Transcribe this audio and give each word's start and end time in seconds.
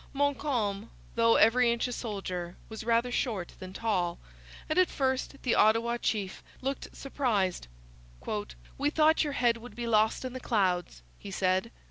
Montcalm, 0.13 0.89
though 1.13 1.35
every 1.35 1.71
inch 1.71 1.87
a 1.87 1.91
soldier, 1.93 2.55
was 2.69 2.83
rather 2.83 3.11
short 3.11 3.53
than 3.59 3.71
tall; 3.71 4.17
and 4.67 4.79
at 4.79 4.89
first 4.89 5.35
the 5.43 5.53
Ottawa 5.53 5.97
chief 5.97 6.41
looked 6.59 6.95
surprised. 6.97 7.67
'We 8.25 8.89
thought 8.89 9.23
your 9.23 9.33
head 9.33 9.57
would 9.57 9.75
be 9.75 9.85
lost 9.85 10.25
in 10.25 10.33
the 10.33 10.39
clouds,' 10.39 11.03
he 11.19 11.29
said. 11.29 11.69